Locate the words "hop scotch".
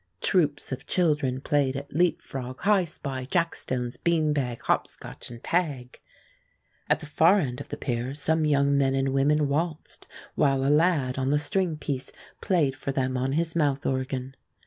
4.61-5.29